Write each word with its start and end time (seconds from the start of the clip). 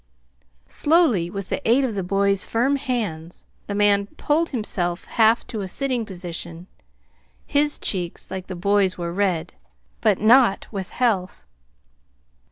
Slowly, 0.65 1.29
with 1.29 1.49
the 1.49 1.61
aid 1.69 1.83
of 1.83 1.93
the 1.93 2.01
boy's 2.01 2.43
firm 2.43 2.77
hands, 2.77 3.45
the 3.67 3.75
man 3.75 4.07
pulled 4.17 4.49
himself 4.49 5.05
half 5.05 5.45
to 5.45 5.61
a 5.61 5.67
sitting 5.67 6.07
posture. 6.07 6.65
His 7.45 7.77
cheeks, 7.77 8.31
like 8.31 8.47
the 8.47 8.55
boy's, 8.55 8.97
were 8.97 9.13
red 9.13 9.53
but 10.01 10.19
not 10.19 10.65
with 10.71 10.89
health. 10.89 11.45